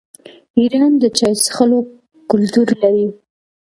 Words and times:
ایران 0.59 0.93
د 1.01 1.03
چای 1.17 1.33
څښلو 1.43 1.79
کلتور 2.31 2.67
لري. 2.81 3.07